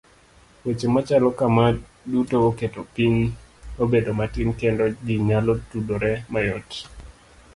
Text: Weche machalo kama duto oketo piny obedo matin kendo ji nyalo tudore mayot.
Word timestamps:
Weche 0.63 0.87
machalo 0.95 1.27
kama 1.39 1.65
duto 2.11 2.37
oketo 2.49 2.81
piny 2.95 3.17
obedo 3.83 4.11
matin 4.19 4.49
kendo 4.59 4.85
ji 5.05 5.15
nyalo 5.27 5.53
tudore 5.69 6.11
mayot. 6.31 6.69